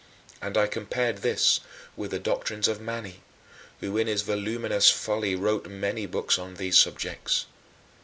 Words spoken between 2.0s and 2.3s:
the